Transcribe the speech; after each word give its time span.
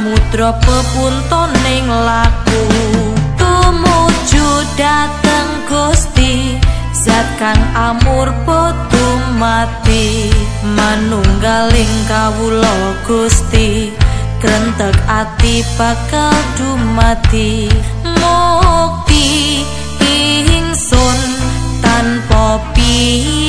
samudra 0.00 0.56
pepuntoning 0.64 1.84
laku 1.84 2.64
tumuju 3.36 4.48
dateng 4.80 5.48
Gusti 5.68 6.56
zat 6.96 7.28
kang 7.36 7.60
amur 7.76 8.32
potu 8.48 9.06
mati 9.36 10.32
manunggaling 10.64 11.96
kawula 12.08 12.96
Gusti 13.04 13.92
krentek 14.40 14.96
ati 15.04 15.60
bakal 15.76 16.32
dumati 16.56 17.68
mukti 18.16 19.60
ingsun 20.00 21.20
tanpa 21.84 22.56
piranti 22.72 23.39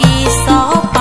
iso 0.00 0.97